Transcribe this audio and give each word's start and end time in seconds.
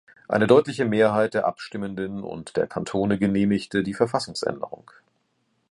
Eine 0.27 0.47
deutliche 0.47 0.83
Mehrheit 0.83 1.35
der 1.35 1.45
Abstimmenden 1.45 2.23
und 2.23 2.57
der 2.57 2.65
Kantone 2.65 3.19
genehmigte 3.19 3.83
die 3.83 3.93
Verfassungsänderung. 3.93 4.89